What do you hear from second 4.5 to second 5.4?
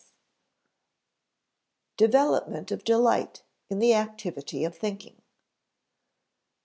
of thinking] 3.